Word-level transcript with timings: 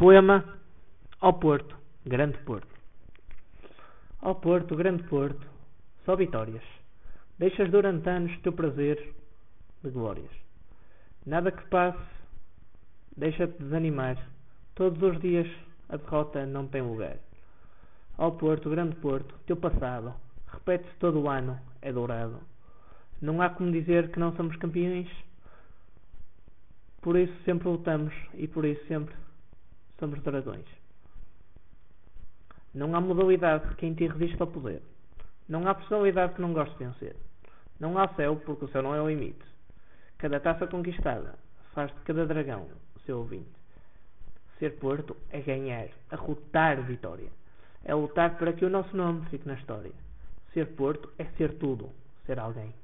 Poema 0.00 0.42
ao 1.20 1.34
Porto, 1.34 1.76
Grande 2.06 2.38
Porto. 2.38 2.74
Ao 4.22 4.34
Porto, 4.34 4.74
Grande 4.74 5.02
Porto, 5.02 5.46
só 6.06 6.16
vitórias. 6.16 6.62
Deixas 7.38 7.70
durante 7.70 8.08
anos 8.08 8.34
teu 8.40 8.54
prazer 8.54 9.14
de 9.84 9.90
glórias. 9.90 10.30
Nada 11.26 11.52
que 11.52 11.68
passe 11.68 12.00
deixa-te 13.14 13.62
desanimar. 13.62 14.16
Todos 14.74 15.02
os 15.02 15.20
dias 15.20 15.46
a 15.90 15.98
derrota 15.98 16.46
não 16.46 16.66
tem 16.66 16.80
lugar. 16.80 17.18
Ao 18.16 18.32
Porto, 18.32 18.70
Grande 18.70 18.96
Porto, 18.96 19.34
teu 19.44 19.58
passado 19.58 20.14
repete-se 20.50 20.96
todo 20.98 21.20
o 21.20 21.28
ano, 21.28 21.60
é 21.82 21.92
dourado. 21.92 22.40
Não 23.20 23.42
há 23.42 23.50
como 23.50 23.70
dizer 23.70 24.10
que 24.10 24.18
não 24.18 24.34
somos 24.34 24.56
campeões. 24.56 25.10
Por 27.02 27.18
isso 27.18 27.34
sempre 27.44 27.68
lutamos 27.68 28.14
e 28.32 28.48
por 28.48 28.64
isso 28.64 28.82
sempre 28.86 29.14
somos 30.00 30.20
dragões. 30.22 30.66
Não 32.74 32.94
há 32.96 33.00
modalidade 33.00 33.74
que 33.76 33.86
em 33.86 33.94
ti 33.94 34.08
resista 34.08 34.42
ao 34.42 34.50
poder. 34.50 34.82
Não 35.48 35.66
há 35.68 35.74
personalidade 35.74 36.34
que 36.34 36.40
não 36.40 36.52
goste 36.52 36.76
de 36.78 36.84
vencer. 36.84 37.16
Não 37.78 37.96
há 37.98 38.08
céu, 38.14 38.36
porque 38.44 38.64
o 38.64 38.68
céu 38.68 38.82
não 38.82 38.94
é 38.94 39.00
o 39.00 39.08
limite. 39.08 39.44
Cada 40.18 40.40
taça 40.40 40.66
conquistada 40.66 41.38
faz 41.72 41.94
de 41.94 42.00
cada 42.02 42.26
dragão 42.26 42.68
seu 43.10 43.18
ouvinte. 43.18 43.50
Ser 44.58 44.78
Porto 44.78 45.16
é 45.30 45.40
ganhar, 45.40 45.88
arrotar 46.10 46.82
vitória. 46.82 47.30
É 47.84 47.94
lutar 47.94 48.36
para 48.36 48.52
que 48.52 48.64
o 48.64 48.70
nosso 48.70 48.96
nome 48.96 49.26
fique 49.30 49.48
na 49.48 49.54
história. 49.54 49.92
Ser 50.52 50.66
Porto 50.76 51.10
é 51.18 51.24
ser 51.36 51.54
tudo, 51.58 51.90
ser 52.26 52.38
alguém. 52.38 52.74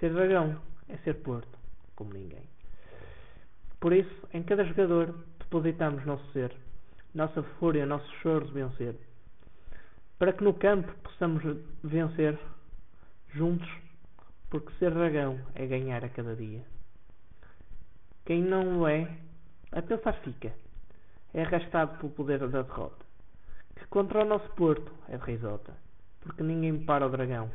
Ser 0.00 0.12
dragão 0.12 0.60
é 0.88 0.96
ser 0.98 1.14
Porto, 1.14 1.56
como 1.94 2.12
ninguém. 2.12 2.42
Por 3.80 3.92
isso, 3.92 4.28
em 4.34 4.42
cada 4.42 4.64
jogador 4.64 5.14
depositamos 5.50 6.04
nosso 6.04 6.30
ser, 6.32 6.54
nossa 7.14 7.42
fúria, 7.42 7.86
nosso 7.86 8.10
choro 8.16 8.46
de 8.46 8.52
vencer. 8.52 8.94
Para 10.18 10.34
que 10.34 10.44
no 10.44 10.52
campo 10.52 10.92
possamos 11.02 11.42
vencer 11.82 12.38
juntos, 13.30 13.68
porque 14.50 14.72
ser 14.78 14.92
dragão 14.92 15.40
é 15.54 15.66
ganhar 15.66 16.04
a 16.04 16.08
cada 16.10 16.36
dia. 16.36 16.62
Quem 18.26 18.42
não 18.42 18.80
o 18.80 18.88
é, 18.88 19.10
a 19.72 19.80
pensar 19.80 20.12
fica, 20.20 20.52
é 21.32 21.42
arrastado 21.42 21.96
pelo 21.98 22.12
poder 22.12 22.38
da 22.40 22.62
derrota, 22.62 23.04
que 23.74 23.86
contra 23.86 24.22
o 24.22 24.28
nosso 24.28 24.50
porto 24.50 24.92
é 25.08 25.16
de 25.16 25.24
risota, 25.24 25.74
porque 26.20 26.42
ninguém 26.42 26.84
para 26.84 27.06
o 27.06 27.10
dragão, 27.10 27.50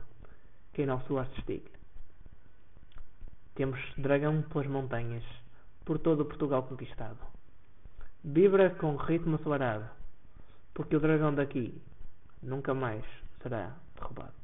quem 0.73 0.87
não 0.87 0.99
suar 1.01 1.27
se 1.27 1.39
estiga. 1.39 1.71
Temos 3.53 3.79
dragão 3.99 4.41
pelas 4.41 4.65
montanhas, 4.65 5.23
por 5.85 5.99
todo 5.99 6.21
o 6.21 6.25
Portugal 6.25 6.63
conquistado. 6.63 7.19
Vibra 8.25 8.69
com 8.69 8.95
ritmo 8.95 9.35
acelerado, 9.35 9.89
porque 10.73 10.95
o 10.95 10.99
dragão 10.99 11.33
daqui 11.35 11.81
nunca 12.41 12.73
mais 12.73 13.03
será 13.41 13.75
derrubado. 13.95 14.42